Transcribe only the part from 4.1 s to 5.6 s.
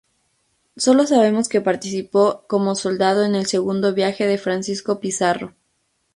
de Francisco Pizarro.